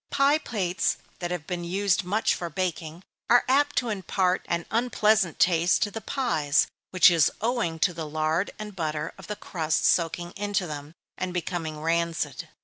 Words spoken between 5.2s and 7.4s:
taste to the pies, which is